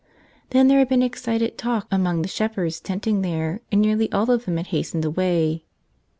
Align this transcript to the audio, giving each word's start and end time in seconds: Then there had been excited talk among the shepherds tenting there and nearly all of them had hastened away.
Then 0.49 0.67
there 0.67 0.79
had 0.79 0.89
been 0.89 1.03
excited 1.03 1.59
talk 1.59 1.85
among 1.91 2.23
the 2.23 2.27
shepherds 2.27 2.79
tenting 2.79 3.21
there 3.21 3.61
and 3.71 3.79
nearly 3.83 4.11
all 4.11 4.31
of 4.31 4.45
them 4.45 4.57
had 4.57 4.65
hastened 4.73 5.05
away. 5.05 5.63